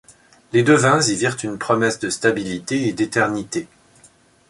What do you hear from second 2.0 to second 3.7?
stabilité et d'éternité.